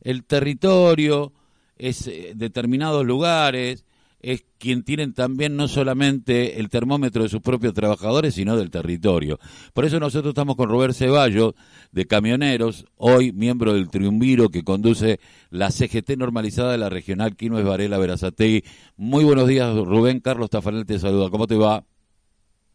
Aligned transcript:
el 0.00 0.24
territorio, 0.24 1.32
es 1.76 2.06
eh, 2.06 2.32
determinados 2.34 3.04
lugares, 3.04 3.84
es 4.22 4.44
quien 4.58 4.84
tienen 4.84 5.14
también 5.14 5.56
no 5.56 5.66
solamente 5.66 6.60
el 6.60 6.68
termómetro 6.68 7.22
de 7.22 7.28
sus 7.28 7.40
propios 7.40 7.72
trabajadores, 7.72 8.34
sino 8.34 8.56
del 8.56 8.70
territorio. 8.70 9.38
Por 9.72 9.84
eso 9.84 9.98
nosotros 9.98 10.32
estamos 10.32 10.56
con 10.56 10.68
Robert 10.68 10.92
Ceballos, 10.92 11.54
de 11.90 12.06
Camioneros, 12.06 12.84
hoy 12.96 13.32
miembro 13.32 13.72
del 13.72 13.88
triunviro 13.88 14.50
que 14.50 14.62
conduce 14.62 15.20
la 15.48 15.70
CGT 15.70 16.16
normalizada 16.18 16.72
de 16.72 16.78
la 16.78 16.90
regional 16.90 17.34
Quinoes 17.34 17.64
Varela 17.64 17.98
Verazategui. 17.98 18.62
Muy 18.96 19.24
buenos 19.24 19.48
días, 19.48 19.74
Rubén. 19.74 20.20
Carlos 20.20 20.50
Tafanel 20.50 20.86
te 20.86 20.98
saluda. 20.98 21.30
¿Cómo 21.30 21.46
te 21.46 21.56
va? 21.56 21.84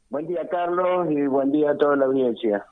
Buen 0.09 0.27
día, 0.27 0.47
Carlos, 0.49 1.07
y 1.11 1.27
buen 1.27 1.51
día 1.51 1.71
a 1.71 1.77
toda 1.77 1.95
la 1.95 2.05
audiencia. 2.05 2.65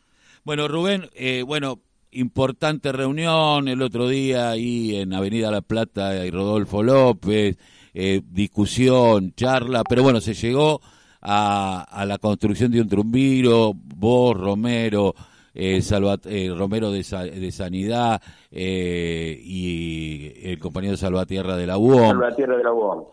Bueno, 0.44 0.68
Rubén, 0.68 1.10
eh, 1.14 1.44
bueno, 1.44 1.80
importante 2.14 2.92
reunión 2.92 3.68
el 3.68 3.82
otro 3.82 4.08
día 4.08 4.52
ahí 4.52 4.96
en 4.96 5.14
Avenida 5.14 5.52
La 5.52 5.62
Plata 5.62 6.26
y 6.26 6.32
Rodolfo 6.32 6.84
López, 6.84 7.58
eh, 7.94 8.22
discusión, 8.30 9.34
charla, 9.36 9.84
pero 9.88 10.04
bueno, 10.04 10.22
se 10.22 10.34
llegó 10.34 10.82
a, 11.22 12.04
la 12.08 12.18
construcción 12.18 12.72
de 12.72 12.82
un 12.82 12.90
trumbiro, 12.90 13.74
vos, 13.74 14.38
Romero, 14.38 15.14
eh, 15.54 15.82
eh 16.26 16.54
Romero 16.56 16.92
de, 16.92 17.04
de 17.04 17.52
Sanidad 17.52 18.22
eh, 18.52 19.40
y 19.44 20.34
el 20.44 20.60
compañero 20.60 20.98
Salvatierra 20.98 21.56
de 21.56 21.68
la 21.68 21.78
UOM. 21.78 22.10
Salvatierra 22.10 22.58
de 22.58 22.64
la 22.64 22.74
UOM. 22.74 23.06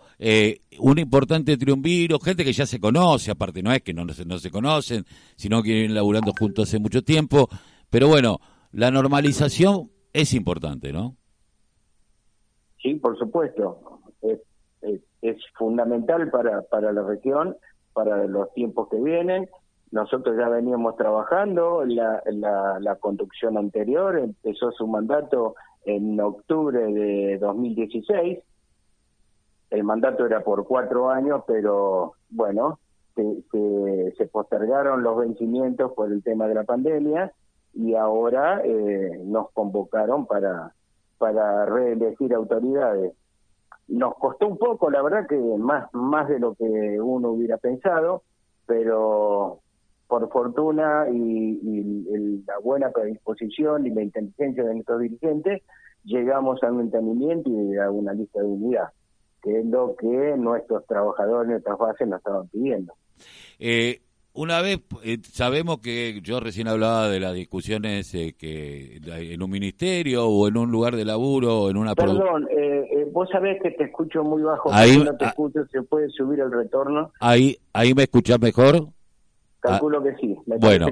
un 0.79 0.99
importante 0.99 1.57
triunviro, 1.57 2.19
gente 2.19 2.45
que 2.45 2.53
ya 2.53 2.67
se 2.67 2.81
conoce, 2.81 3.31
aparte 3.31 3.63
no 3.63 3.73
es 3.73 3.83
que 3.83 3.95
no, 3.95 4.05
no 4.05 4.39
se 4.39 4.51
conocen, 4.51 5.05
sino 5.37 5.63
que 5.63 5.73
vienen 5.73 5.95
laburando 5.95 6.33
juntos 6.39 6.69
hace 6.69 6.79
mucho 6.79 7.03
tiempo, 7.03 7.49
pero 7.91 8.09
bueno, 8.09 8.41
la 8.73 8.91
normalización 8.91 9.91
es 10.13 10.33
importante, 10.35 10.93
¿no? 10.93 11.17
Sí, 12.83 12.95
por 12.95 13.19
supuesto. 13.19 14.01
Es, 14.23 14.41
es, 15.23 15.37
fundamental 15.55 16.31
para, 16.31 16.63
para 16.63 16.93
la 16.93 17.03
región, 17.03 17.57
para 17.93 18.25
los 18.27 18.53
tiempos 18.55 18.89
que 18.89 19.01
vienen. 19.01 19.49
Nosotros 19.91 20.37
ya 20.39 20.49
veníamos 20.49 20.97
trabajando, 20.97 21.85
la, 21.85 22.23
la, 22.27 22.79
la 22.81 22.95
conducción 22.97 23.59
anterior 23.59 24.19
empezó 24.19 24.71
su 24.73 24.87
mandato 24.87 25.57
en 25.85 26.19
octubre 26.21 26.81
de 26.81 27.39
2016. 27.39 28.39
El 29.71 29.85
mandato 29.85 30.27
era 30.27 30.43
por 30.43 30.67
cuatro 30.67 31.11
años, 31.11 31.43
pero 31.47 32.15
bueno, 32.31 32.79
se, 33.15 33.43
se, 33.51 34.15
se 34.17 34.27
postergaron 34.27 35.03
los 35.03 35.19
vencimientos 35.19 35.93
por 35.93 36.13
el 36.13 36.23
tema 36.23 36.47
de 36.47 36.55
la 36.55 36.65
pandemia 36.65 37.33
y 37.75 37.95
ahora 37.95 38.63
eh, 38.65 39.21
nos 39.25 39.51
convocaron 39.53 40.27
para, 40.27 40.75
para 41.19 41.67
reelegir 41.67 42.35
autoridades. 42.35 43.15
Nos 43.89 44.15
costó 44.17 44.49
un 44.49 44.59
poco, 44.59 44.91
la 44.91 45.03
verdad 45.03 45.27
que 45.29 45.37
más, 45.37 45.93
más 45.93 46.29
de 46.29 46.39
lo 46.39 46.55
que 46.55 47.01
uno 47.01 47.31
hubiera 47.31 47.59
pensado, 47.59 48.23
pero 48.67 49.61
por 50.11 50.29
fortuna 50.31 51.07
y, 51.11 52.43
la 52.47 52.59
buena 52.59 52.91
predisposición 52.91 53.87
y 53.87 53.91
la 53.91 54.03
inteligencia 54.03 54.65
de 54.65 54.75
nuestros 54.75 55.01
dirigentes, 55.01 55.63
llegamos 56.05 56.63
a 56.63 56.73
un 56.73 56.81
entendimiento 56.81 57.49
y 57.49 57.77
a 57.77 57.91
una 57.91 58.13
lista 58.13 58.41
de 58.41 58.47
unidad, 58.47 58.89
que 59.43 59.61
es 59.61 59.67
lo 59.67 59.95
que 59.97 60.35
nuestros 60.37 60.85
trabajadores, 60.87 61.51
nuestras 61.51 61.79
bases 61.79 62.09
nos 62.09 62.19
estaban 62.19 62.49
pidiendo. 62.49 62.95
Eh, 63.59 64.01
una 64.33 64.61
vez 64.63 64.81
eh, 65.03 65.19
sabemos 65.23 65.79
que 65.79 66.21
yo 66.23 66.41
recién 66.41 66.69
hablaba 66.69 67.09
de 67.09 67.21
las 67.21 67.35
discusiones 67.35 68.15
eh, 68.15 68.35
que 68.39 69.01
en 69.05 69.43
un 69.43 69.51
ministerio 69.51 70.27
o 70.27 70.49
en 70.49 70.57
un 70.57 70.71
lugar 70.71 70.97
de 70.97 71.05
laburo 71.05 71.63
o 71.63 71.71
en 71.71 71.77
una 71.77 71.95
perdón 71.95 72.47
eh, 72.51 73.07
vos 73.13 73.29
sabés 73.31 73.61
que 73.63 73.73
te 73.73 73.85
escucho 73.85 74.23
muy 74.23 74.43
bajo 74.43 74.73
ahí 74.73 74.99
no 74.99 75.17
te 75.17 75.25
escucho 75.25 75.67
se 75.71 75.83
puede 75.83 76.09
subir 76.11 76.41
el 76.41 76.53
retorno 76.53 77.13
ahí 77.19 77.59
ahí 77.73 77.93
me 77.93 78.05
escuchás 78.05 78.41
mejor 78.41 78.89
calculo 79.59 79.99
ah, 79.99 80.05
que 80.05 80.17
sí 80.21 80.37
bueno 80.47 80.87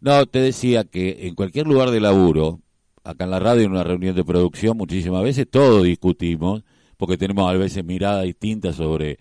no 0.00 0.26
te 0.26 0.40
decía 0.40 0.84
que 0.84 1.28
en 1.28 1.34
cualquier 1.36 1.68
lugar 1.68 1.90
de 1.90 2.00
laburo 2.00 2.58
acá 3.04 3.24
en 3.24 3.30
la 3.30 3.38
radio 3.38 3.62
en 3.62 3.70
una 3.70 3.84
reunión 3.84 4.16
de 4.16 4.24
producción 4.24 4.76
muchísimas 4.76 5.22
veces 5.22 5.48
todos 5.48 5.84
discutimos 5.84 6.64
porque 6.96 7.16
tenemos 7.16 7.48
a 7.48 7.56
veces 7.56 7.84
miradas 7.84 8.24
distintas 8.24 8.74
sobre 8.74 9.18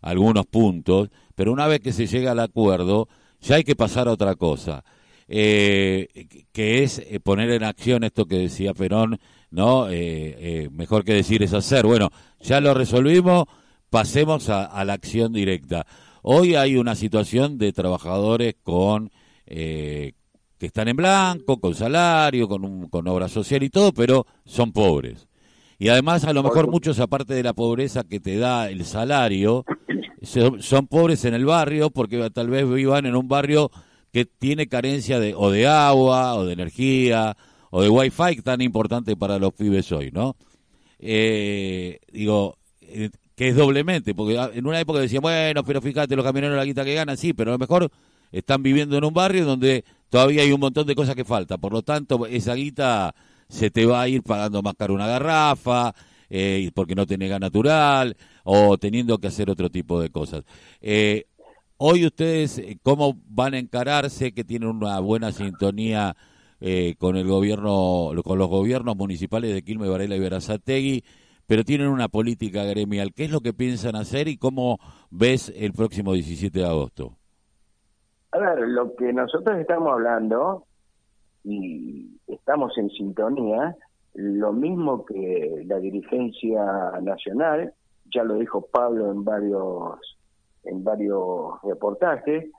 algunos 0.00 0.46
puntos, 0.46 1.10
pero 1.34 1.52
una 1.52 1.66
vez 1.66 1.80
que 1.80 1.92
se 1.92 2.06
llega 2.06 2.32
al 2.32 2.40
acuerdo, 2.40 3.08
ya 3.40 3.56
hay 3.56 3.64
que 3.64 3.76
pasar 3.76 4.08
a 4.08 4.12
otra 4.12 4.34
cosa, 4.34 4.84
eh, 5.28 6.08
que 6.52 6.82
es 6.82 6.98
eh, 6.98 7.20
poner 7.20 7.50
en 7.50 7.64
acción 7.64 8.04
esto 8.04 8.26
que 8.26 8.36
decía 8.36 8.74
Perón, 8.74 9.18
¿no? 9.50 9.88
Eh, 9.90 10.68
mejor 10.72 11.04
que 11.04 11.14
decir 11.14 11.42
es 11.42 11.52
hacer. 11.54 11.86
Bueno, 11.86 12.10
ya 12.40 12.60
lo 12.60 12.74
resolvimos, 12.74 13.44
pasemos 13.88 14.48
a, 14.48 14.84
la 14.84 14.92
acción 14.92 15.32
directa. 15.32 15.86
Hoy 16.22 16.54
hay 16.54 16.76
una 16.76 16.94
situación 16.94 17.58
de 17.58 17.72
trabajadores 17.72 18.56
con 18.62 19.10
que 19.46 20.66
están 20.66 20.88
en 20.88 20.96
blanco, 20.96 21.58
con 21.58 21.74
salario, 21.74 22.46
con, 22.46 22.88
con 22.88 23.08
obra 23.08 23.28
social 23.28 23.62
y 23.62 23.70
todo, 23.70 23.92
pero 23.92 24.26
son 24.44 24.72
pobres. 24.72 25.26
Y 25.80 25.88
además, 25.88 26.24
a 26.24 26.34
lo 26.34 26.42
mejor 26.42 26.70
muchos, 26.70 27.00
aparte 27.00 27.32
de 27.32 27.42
la 27.42 27.54
pobreza 27.54 28.04
que 28.04 28.20
te 28.20 28.36
da 28.36 28.68
el 28.68 28.84
salario, 28.84 29.64
son, 30.22 30.86
pobres 30.86 31.24
en 31.24 31.34
el 31.34 31.44
barrio 31.44 31.90
porque 31.90 32.30
tal 32.30 32.48
vez 32.48 32.68
vivan 32.68 33.06
en 33.06 33.16
un 33.16 33.28
barrio 33.28 33.70
que 34.12 34.24
tiene 34.24 34.68
carencia 34.68 35.20
de 35.20 35.34
o 35.34 35.50
de 35.50 35.66
agua, 35.66 36.34
o 36.34 36.44
de 36.44 36.52
energía, 36.52 37.36
o 37.70 37.82
de 37.82 37.88
wifi 37.88 38.36
tan 38.42 38.60
importante 38.60 39.16
para 39.16 39.38
los 39.38 39.52
pibes 39.54 39.90
hoy, 39.92 40.10
¿no? 40.10 40.36
Eh, 40.98 42.00
digo, 42.12 42.58
eh, 42.80 43.10
que 43.34 43.48
es 43.48 43.56
doblemente, 43.56 44.14
porque 44.14 44.36
en 44.52 44.66
una 44.66 44.80
época 44.80 44.98
decían, 44.98 45.22
bueno, 45.22 45.64
pero 45.64 45.80
fíjate, 45.80 46.14
los 46.14 46.24
camioneros 46.24 46.56
la 46.56 46.64
guita 46.64 46.84
que 46.84 46.94
ganan, 46.94 47.16
sí, 47.16 47.32
pero 47.32 47.52
a 47.52 47.54
lo 47.54 47.58
mejor 47.58 47.90
están 48.32 48.62
viviendo 48.62 48.98
en 48.98 49.04
un 49.04 49.14
barrio 49.14 49.44
donde 49.44 49.84
todavía 50.10 50.42
hay 50.42 50.52
un 50.52 50.60
montón 50.60 50.86
de 50.86 50.94
cosas 50.94 51.14
que 51.14 51.24
falta. 51.24 51.56
Por 51.56 51.72
lo 51.72 51.82
tanto, 51.82 52.26
esa 52.26 52.54
guita 52.54 53.14
se 53.48 53.70
te 53.70 53.86
va 53.86 54.02
a 54.02 54.08
ir 54.08 54.22
pagando 54.22 54.62
más 54.62 54.74
caro 54.74 54.94
una 54.94 55.06
garrafa, 55.06 55.94
eh, 56.30 56.70
porque 56.74 56.94
no 56.94 57.06
tiene 57.06 57.28
gas 57.28 57.40
natural, 57.40 58.16
o 58.44 58.78
teniendo 58.78 59.18
que 59.18 59.26
hacer 59.26 59.50
otro 59.50 59.68
tipo 59.68 60.00
de 60.00 60.10
cosas. 60.10 60.44
Eh, 60.80 61.26
hoy 61.76 62.06
ustedes, 62.06 62.58
eh, 62.58 62.78
¿cómo 62.82 63.18
van 63.26 63.54
a 63.54 63.58
encararse 63.58 64.32
que 64.32 64.44
tienen 64.44 64.68
una 64.68 65.00
buena 65.00 65.32
sintonía 65.32 66.14
eh, 66.60 66.94
con 66.98 67.16
el 67.16 67.26
gobierno, 67.26 68.10
con 68.22 68.38
los 68.38 68.48
gobiernos 68.48 68.96
municipales 68.96 69.52
de 69.52 69.62
Quilmes, 69.62 69.88
Varela 69.88 70.14
y 70.14 70.20
Verazategui, 70.20 71.04
pero 71.46 71.64
tienen 71.64 71.88
una 71.88 72.08
política 72.08 72.64
gremial? 72.64 73.12
¿Qué 73.14 73.24
es 73.24 73.30
lo 73.30 73.40
que 73.40 73.52
piensan 73.52 73.96
hacer 73.96 74.28
y 74.28 74.36
cómo 74.36 74.78
ves 75.10 75.52
el 75.56 75.72
próximo 75.72 76.12
17 76.12 76.58
de 76.58 76.66
agosto? 76.66 77.16
A 78.32 78.38
ver, 78.38 78.68
lo 78.68 78.94
que 78.94 79.12
nosotros 79.12 79.58
estamos 79.58 79.90
hablando 79.90 80.66
y 81.42 82.20
estamos 82.26 82.76
en 82.76 82.90
sintonía, 82.90 83.74
lo 84.14 84.52
mismo 84.52 85.04
que 85.04 85.64
la 85.66 85.78
dirigencia 85.78 86.62
nacional, 87.02 87.72
ya 88.12 88.24
lo 88.24 88.34
dijo 88.34 88.66
Pablo 88.72 89.10
en 89.10 89.24
varios 89.24 89.98
en 90.64 90.84
varios 90.84 91.60
reportajes. 91.62 92.50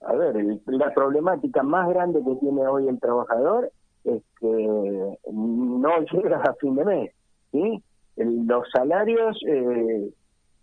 A 0.00 0.12
ver, 0.14 0.36
la 0.66 0.92
problemática 0.94 1.62
más 1.62 1.88
grande 1.88 2.22
que 2.24 2.36
tiene 2.36 2.66
hoy 2.66 2.88
el 2.88 3.00
trabajador 3.00 3.70
es 4.04 4.22
que 4.38 5.18
no 5.32 5.98
llega 6.12 6.42
a 6.42 6.54
fin 6.54 6.74
de 6.76 6.84
mes, 6.84 7.12
¿sí? 7.52 7.82
los 8.16 8.70
salarios 8.70 9.38
eh, 9.48 10.10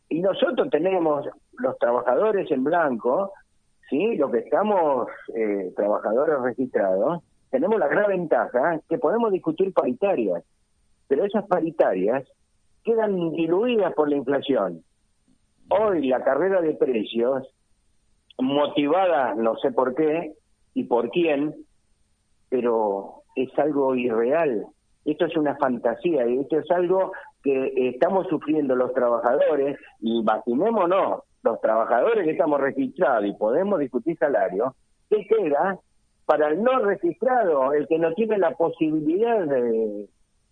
y 0.10 0.22
nosotros 0.22 0.70
tenemos 0.70 1.28
los 1.58 1.78
trabajadores 1.80 2.50
en 2.52 2.64
blanco, 2.64 3.32
sí, 3.90 4.16
lo 4.16 4.32
que 4.32 4.40
estamos 4.40 5.08
eh, 5.36 5.74
trabajadores 5.76 6.40
registrados 6.42 7.24
tenemos 7.52 7.78
la 7.78 7.88
gran 7.88 8.08
ventaja 8.08 8.80
que 8.90 8.98
podemos 8.98 9.32
discutir 9.32 9.74
paritarias, 9.74 10.44
pero 11.08 11.26
esas 11.26 11.46
paritarias 11.46 12.26
quedan 12.84 13.32
diluidas 13.32 13.94
por 13.94 14.10
la 14.10 14.16
inflación. 14.16 14.84
Hoy 15.70 16.08
la 16.08 16.24
carrera 16.24 16.62
de 16.62 16.74
precios, 16.74 17.48
motivada 18.40 19.36
no 19.36 19.58
sé 19.58 19.72
por 19.72 19.94
qué 19.96 20.34
y 20.74 20.86
por 20.86 21.10
quién, 21.10 21.54
pero 22.50 23.24
es 23.36 23.50
algo 23.60 23.96
irreal. 23.96 24.66
Esto 25.04 25.26
es 25.26 25.36
una 25.36 25.56
fantasía 25.58 26.26
y 26.28 26.40
esto 26.40 26.58
es 26.58 26.72
algo 26.72 27.12
que 27.44 27.90
estamos 27.90 28.28
sufriendo 28.28 28.76
los 28.76 28.94
trabajadores 28.94 29.78
y 30.00 30.20
imaginémonos, 30.20 31.24
los 31.44 31.60
trabajadores 31.60 32.24
que 32.24 32.32
estamos 32.32 32.62
registrados 32.62 33.26
y 33.26 33.34
podemos 33.34 33.80
discutir 33.80 34.18
salario, 34.18 34.76
¿qué 35.10 35.26
queda? 35.28 35.80
Para 36.32 36.48
el 36.48 36.64
no 36.64 36.80
registrado, 36.80 37.74
el 37.74 37.90
que 37.90 38.00
no 38.00 38.14
tiene 38.14 38.38
la 38.38 38.52
posibilidad 38.52 39.46
de, 39.48 40.08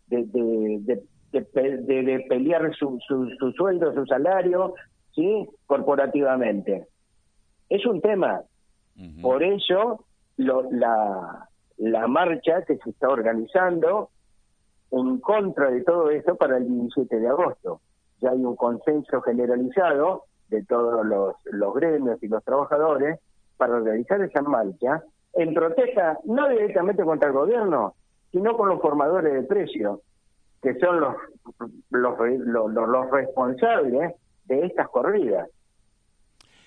de, 0.07 1.01
de, 1.31 2.25
pelear 2.27 2.75
su, 2.75 2.99
su, 3.07 3.51
sueldo, 3.53 3.93
su 3.93 4.05
salario, 4.05 4.73
¿sí? 5.15 5.47
corporativamente. 5.67 6.85
Es 7.69 7.85
un 7.85 8.01
tema. 8.01 8.41
Por 9.21 9.41
eso 9.41 10.03
lo, 10.35 10.69
la, 10.69 11.47
la 11.77 12.07
marcha 12.07 12.61
que 12.63 12.75
se 12.75 12.89
está 12.89 13.07
organizando 13.07 14.09
en 14.91 15.21
contra 15.21 15.71
de 15.71 15.81
todo 15.85 16.09
esto 16.09 16.35
para 16.35 16.57
el 16.57 16.67
17 16.67 17.21
de 17.21 17.27
agosto. 17.29 17.79
Ya 18.19 18.31
hay 18.31 18.43
un 18.43 18.57
consenso 18.57 19.21
generalizado 19.21 20.25
de 20.49 20.61
todos 20.65 21.05
los, 21.05 21.35
los 21.45 21.73
gremios 21.73 22.21
y 22.21 22.27
los 22.27 22.43
trabajadores 22.43 23.21
para 23.55 23.79
realizar 23.79 24.21
esa 24.21 24.41
marcha 24.41 25.01
en 25.33 25.53
protesta 25.53 26.17
no 26.25 26.49
directamente 26.49 27.03
contra 27.03 27.27
el 27.27 27.33
gobierno, 27.33 27.95
sino 28.31 28.55
con 28.55 28.69
los 28.69 28.81
formadores 28.81 29.33
de 29.33 29.43
precios, 29.43 29.99
que 30.61 30.75
son 30.75 30.99
los, 30.99 31.15
los, 31.89 32.17
los, 32.19 32.71
los 32.71 33.11
responsables 33.11 34.13
de 34.45 34.65
estas 34.65 34.89
corridas, 34.89 35.49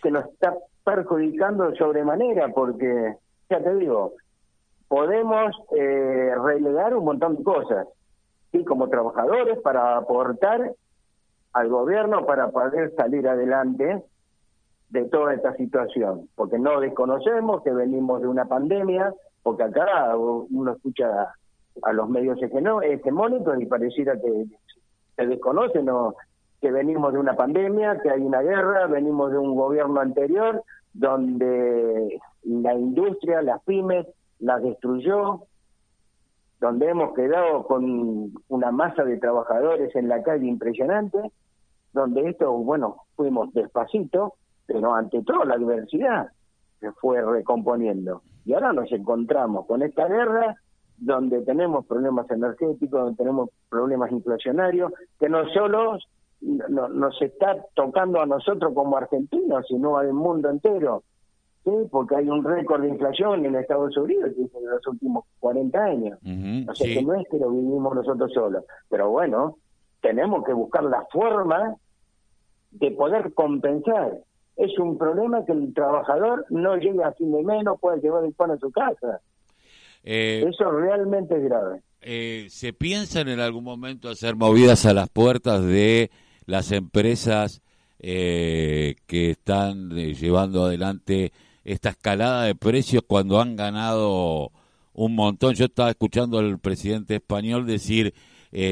que 0.02 0.10
nos 0.10 0.26
está 0.26 0.54
perjudicando 0.84 1.74
sobremanera 1.76 2.48
porque, 2.48 3.16
ya 3.48 3.62
te 3.62 3.74
digo, 3.76 4.14
podemos 4.88 5.56
eh, 5.76 6.34
relegar 6.42 6.94
un 6.94 7.04
montón 7.04 7.36
de 7.36 7.44
cosas, 7.44 7.86
y 8.52 8.64
como 8.64 8.88
trabajadores 8.88 9.58
para 9.60 9.96
aportar 9.96 10.72
al 11.52 11.68
gobierno 11.68 12.26
para 12.26 12.50
poder 12.50 12.94
salir 12.96 13.26
adelante 13.26 14.02
de 14.92 15.04
toda 15.06 15.32
esta 15.32 15.54
situación, 15.56 16.28
porque 16.34 16.58
no 16.58 16.78
desconocemos 16.78 17.62
que 17.62 17.72
venimos 17.72 18.20
de 18.20 18.28
una 18.28 18.44
pandemia, 18.44 19.14
porque 19.42 19.62
acá 19.62 20.14
uno 20.16 20.72
escucha 20.72 21.34
a 21.82 21.92
los 21.94 22.10
medios 22.10 22.38
hegemónicos 22.42 23.58
y 23.58 23.66
pareciera 23.66 24.20
que 24.20 24.44
se 25.16 25.26
desconoce 25.26 25.82
no 25.82 26.14
que 26.60 26.70
venimos 26.70 27.12
de 27.12 27.18
una 27.18 27.34
pandemia, 27.34 28.00
que 28.02 28.10
hay 28.10 28.20
una 28.20 28.42
guerra, 28.42 28.86
venimos 28.86 29.32
de 29.32 29.38
un 29.38 29.56
gobierno 29.56 29.98
anterior 29.98 30.62
donde 30.92 32.20
la 32.44 32.74
industria, 32.74 33.40
las 33.40 33.62
pymes, 33.64 34.06
las 34.40 34.62
destruyó, 34.62 35.46
donde 36.60 36.90
hemos 36.90 37.14
quedado 37.14 37.64
con 37.64 38.32
una 38.48 38.70
masa 38.70 39.04
de 39.04 39.16
trabajadores 39.16 39.96
en 39.96 40.08
la 40.08 40.22
calle 40.22 40.46
impresionante, 40.46 41.18
donde 41.94 42.28
esto, 42.28 42.52
bueno, 42.52 42.98
fuimos 43.16 43.52
despacito, 43.54 44.34
pero 44.66 44.94
ante 44.94 45.22
todo 45.22 45.44
la 45.44 45.54
adversidad 45.54 46.28
se 46.80 46.92
fue 46.92 47.22
recomponiendo. 47.22 48.22
Y 48.44 48.54
ahora 48.54 48.72
nos 48.72 48.90
encontramos 48.90 49.66
con 49.66 49.82
esta 49.82 50.06
guerra 50.08 50.56
donde 50.96 51.42
tenemos 51.42 51.86
problemas 51.86 52.30
energéticos, 52.30 52.90
donde 52.90 53.16
tenemos 53.16 53.50
problemas 53.68 54.10
inflacionarios, 54.12 54.92
que 55.18 55.28
no 55.28 55.48
solo 55.50 55.98
nos 56.40 57.22
está 57.22 57.56
tocando 57.74 58.20
a 58.20 58.26
nosotros 58.26 58.72
como 58.74 58.96
argentinos, 58.96 59.64
sino 59.68 59.96
al 59.96 60.12
mundo 60.12 60.50
entero. 60.50 61.04
¿sí? 61.64 61.70
Porque 61.90 62.16
hay 62.16 62.28
un 62.28 62.44
récord 62.44 62.82
de 62.82 62.88
inflación 62.88 63.46
en 63.46 63.56
Estados 63.56 63.96
Unidos 63.96 64.32
en 64.36 64.50
los 64.68 64.86
últimos 64.86 65.24
40 65.40 65.84
años. 65.84 66.18
o 66.68 66.74
sea 66.74 66.94
que 66.94 67.02
no 67.02 67.14
es 67.14 67.28
que 67.28 67.38
lo 67.38 67.50
vivimos 67.50 67.94
nosotros 67.94 68.32
solos. 68.32 68.64
Pero 68.88 69.10
bueno, 69.10 69.56
tenemos 70.00 70.44
que 70.44 70.52
buscar 70.52 70.84
la 70.84 71.06
forma 71.12 71.76
de 72.72 72.90
poder 72.92 73.32
compensar 73.34 74.18
es 74.56 74.78
un 74.78 74.98
problema 74.98 75.44
que 75.44 75.52
el 75.52 75.72
trabajador 75.74 76.46
no 76.50 76.76
llega 76.76 77.08
a 77.08 77.12
fin 77.12 77.32
de 77.32 77.42
mes, 77.42 77.64
no 77.64 77.76
puede 77.76 78.00
llevar 78.00 78.24
el 78.24 78.32
pan 78.32 78.50
a 78.50 78.58
su 78.58 78.70
casa. 78.70 79.20
Eh, 80.04 80.44
Eso 80.48 80.70
realmente 80.70 81.36
es 81.36 81.44
grave. 81.44 81.82
Eh, 82.00 82.46
¿Se 82.50 82.72
piensan 82.72 83.28
en 83.28 83.40
algún 83.40 83.64
momento 83.64 84.08
hacer 84.08 84.34
movidas 84.34 84.84
a 84.86 84.94
las 84.94 85.08
puertas 85.08 85.64
de 85.64 86.10
las 86.46 86.72
empresas 86.72 87.62
eh, 88.00 88.96
que 89.06 89.30
están 89.30 89.90
llevando 89.90 90.64
adelante 90.64 91.32
esta 91.64 91.90
escalada 91.90 92.44
de 92.44 92.56
precios 92.56 93.04
cuando 93.06 93.40
han 93.40 93.54
ganado 93.54 94.50
un 94.92 95.14
montón? 95.14 95.54
Yo 95.54 95.66
estaba 95.66 95.90
escuchando 95.90 96.38
al 96.38 96.58
presidente 96.58 97.14
español 97.14 97.66
decir, 97.66 98.12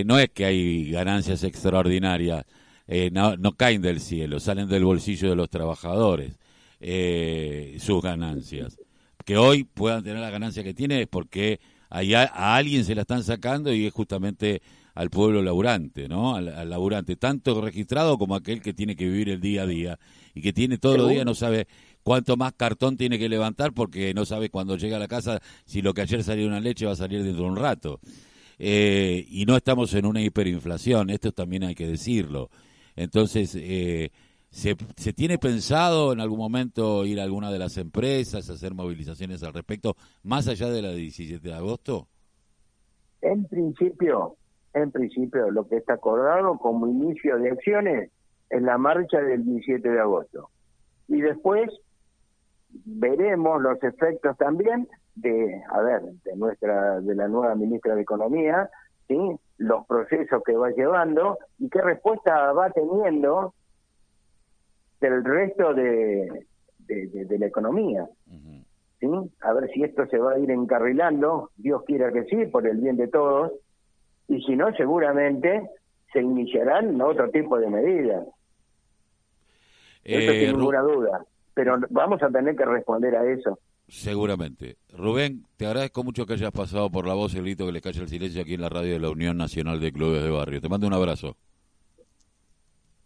no 0.05 0.19
es 0.19 0.29
que 0.31 0.45
hay 0.45 0.91
ganancias 0.91 1.45
extraordinarias, 1.45 2.45
eh, 2.93 3.09
no, 3.13 3.37
no, 3.37 3.53
caen 3.53 3.83
del 3.83 4.01
cielo, 4.01 4.41
salen 4.41 4.69
del 4.69 4.85
bolsillo 4.85 5.31
de 5.31 5.37
los 5.37 5.49
trabajadores 5.49 6.37
eh, 6.81 7.77
sus 7.79 8.03
ganancias. 8.03 8.81
Que 9.25 9.37
hoy 9.37 9.63
puedan 9.63 10.03
tener 10.03 10.19
la 10.19 10.31
ganancia 10.31 10.65
que 10.65 10.75
tienen 10.75 10.99
es 10.99 11.07
porque 11.07 11.61
a, 11.89 12.57
alguien 12.57 12.85
se 12.85 12.97
la 12.97 13.03
están 13.03 13.23
sacando 13.23 13.73
y 13.73 13.87
es 13.87 13.93
justamente 13.93 14.61
al 14.95 15.09
pueblo 15.09 15.41
laburante, 15.41 16.09
¿no? 16.09 16.35
Al, 16.35 16.69
laburante, 16.69 17.15
tanto 17.15 17.61
registrado 17.61 18.19
como 18.19 18.35
aquel 18.35 18.61
que 18.61 18.73
tiene 18.73 18.97
que 18.97 19.05
vivir 19.05 19.29
el 19.29 19.41
día 19.41 19.63
a 19.63 19.67
día 19.67 19.99
y 20.35 20.43
que 20.43 20.53
tiene 20.53 20.77
todos 20.77 20.99
los 20.99 21.11
días, 21.11 21.25
no 21.25 21.37
sabe 21.37 21.69
cuánto 22.03 22.37
más 22.37 22.55
cartón 22.55 22.97
tiene 22.97 23.21
que 23.21 23.29
levantar 23.29 23.73
porque 23.73 24.13
no 24.15 24.27
sabe 24.27 24.51
cuando 24.51 24.77
llega 24.77 24.97
a 24.97 25.01
la 25.01 25.07
casa 25.07 25.41
si 25.65 25.81
lo 25.81 25.95
que 25.95 26.01
ayer 26.01 26.25
salió 26.25 26.45
una 26.49 26.59
leche 26.59 26.87
va 26.87 26.93
a 26.93 26.97
salir 26.97 27.23
dentro 27.23 27.45
de 27.45 27.51
un 27.51 27.57
rato. 27.57 28.01
Eh, 28.59 29.25
y 29.31 29.47
no 29.47 29.57
estamos 29.57 29.95
en 29.95 30.07
una 30.07 30.21
hiperinflación, 30.21 31.11
esto 31.11 31.31
también 31.31 31.63
hay 31.63 31.77
que 31.77 31.87
decirlo. 31.87 32.51
Entonces, 32.97 33.57
eh, 33.57 34.11
¿se, 34.51 34.77
¿se 34.97 35.13
tiene 35.13 35.39
pensado 35.39 36.13
en 36.13 36.21
algún 36.21 36.39
momento 36.39 37.05
ir 37.05 37.21
a 37.21 37.25
alguna 37.25 37.51
de 37.51 37.59
las 37.59 37.77
empresas, 37.77 38.49
hacer 38.51 38.75
movilizaciones 38.75 39.43
al 39.43 39.55
respecto, 39.55 39.97
más 40.23 40.49
allá 40.49 40.69
de 40.71 40.83
la 40.83 40.89
de 40.89 40.97
17 40.97 41.47
de 41.47 41.55
agosto? 41.55 42.09
En 43.23 43.45
principio, 43.47 44.37
en 44.73 44.91
principio, 44.91 45.51
lo 45.51 45.67
que 45.69 45.77
está 45.77 45.95
acordado 45.95 46.59
como 46.59 46.87
inicio 46.87 47.39
de 47.39 47.51
acciones 47.51 48.11
es 48.49 48.63
la 48.63 48.79
marcha 48.79 49.21
del 49.21 49.45
17 49.45 49.89
de 49.89 50.01
agosto. 50.01 50.51
Y 51.09 51.21
después 51.21 51.71
veremos 52.69 53.61
los 53.61 53.83
efectos 53.83 54.37
también 54.37 54.89
de, 55.15 55.63
a 55.71 55.81
ver, 55.81 56.03
de 56.25 56.37
nuestra, 56.37 57.01
de 57.01 57.15
la 57.15 57.29
nueva 57.29 57.55
ministra 57.55 57.95
de 57.95 58.03
Economía, 58.03 58.71
¿sí? 59.09 59.17
Los 59.61 59.87
procesos 59.87 60.43
que 60.43 60.55
va 60.55 60.71
llevando 60.71 61.39
y 61.59 61.69
qué 61.69 61.83
respuesta 61.83 62.53
va 62.53 62.71
teniendo 62.71 63.53
del 65.01 65.23
resto 65.23 65.75
de, 65.75 66.47
de, 66.79 67.39
la 67.39 67.47
economía. 67.47 68.09
¿sí? 69.01 69.07
A 69.43 69.53
ver 69.53 69.71
si 69.71 69.83
esto 69.83 70.07
se 70.07 70.17
va 70.17 70.33
a 70.33 70.39
ir 70.39 70.51
encarrilando, 70.51 71.51
Dios 71.57 71.83
quiera 71.85 72.11
que 72.11 72.25
sí, 72.25 72.47
por 72.47 72.67
el 72.67 72.79
bien 72.79 72.97
de 72.97 73.09
todos, 73.09 73.53
y 74.29 74.41
si 74.45 74.57
no, 74.57 74.73
seguramente 74.73 75.69
se 76.11 76.23
iniciarán 76.23 76.99
otro 77.03 77.31
tipo 77.31 77.59
de 77.59 77.69
medidas. 77.69 78.27
eso 80.05 80.33
sin 80.33 80.49
eh, 80.49 80.53
ninguna 80.55 80.81
duda. 80.81 81.25
Pero 81.53 81.79
vamos 81.91 82.23
a 82.23 82.31
tener 82.31 82.57
que 82.57 82.65
responder 82.65 83.15
a 83.15 83.31
eso. 83.31 83.59
Seguramente. 83.91 84.77
Rubén, 84.97 85.45
te 85.57 85.67
agradezco 85.67 86.05
mucho 86.05 86.25
que 86.25 86.35
hayas 86.35 86.53
pasado 86.53 86.91
por 86.91 87.07
la 87.07 87.15
voz 87.15 87.35
y 87.35 87.39
el 87.39 87.43
grito 87.43 87.67
que 87.67 87.73
le 87.73 87.81
cae 87.81 87.93
el 87.93 88.09
silencio 88.09 88.41
aquí 88.41 88.55
en 88.55 88.61
la 88.61 88.69
radio 88.69 88.93
de 88.93 89.01
la 89.01 89.11
Unión 89.11 89.37
Nacional 89.37 89.81
de 89.81 89.93
Clubes 89.93 90.23
de 90.23 90.31
Barrio. 90.31 90.61
Te 90.61 90.69
mando 90.69 90.87
un 90.87 90.95
abrazo. 90.95 91.37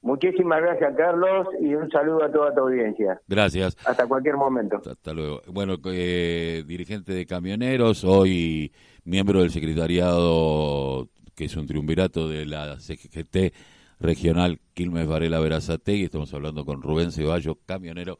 Muchísimas 0.02 0.60
gracias, 0.60 0.94
Carlos, 0.94 1.48
y 1.58 1.74
un 1.74 1.90
saludo 1.90 2.24
a 2.24 2.30
toda 2.30 2.54
tu 2.54 2.60
audiencia. 2.60 3.18
Gracias. 3.26 3.74
Hasta 3.86 4.06
cualquier 4.06 4.36
momento. 4.36 4.82
Hasta 4.84 5.14
luego. 5.14 5.40
Bueno, 5.46 5.78
eh, 5.86 6.62
dirigente 6.66 7.14
de 7.14 7.24
camioneros, 7.24 8.04
hoy 8.04 8.70
miembro 9.04 9.40
del 9.40 9.50
secretariado, 9.50 11.08
que 11.34 11.46
es 11.46 11.56
un 11.56 11.66
triunvirato 11.66 12.28
de 12.28 12.44
la 12.44 12.78
CGT 12.78 13.54
regional 13.98 14.60
Quilmes 14.74 15.06
Varela 15.06 15.40
Verazategui. 15.40 16.04
Estamos 16.04 16.34
hablando 16.34 16.66
con 16.66 16.82
Rubén 16.82 17.10
Ceballos, 17.10 17.56
camionero. 17.64 18.18